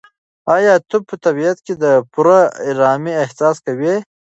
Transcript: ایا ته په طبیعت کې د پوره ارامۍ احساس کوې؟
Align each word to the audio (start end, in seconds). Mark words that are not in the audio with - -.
ایا 0.55 0.73
ته 0.89 0.97
په 1.07 1.15
طبیعت 1.25 1.57
کې 1.65 1.73
د 1.83 1.85
پوره 2.11 2.39
ارامۍ 2.69 3.13
احساس 3.23 3.57
کوې؟ 3.65 3.95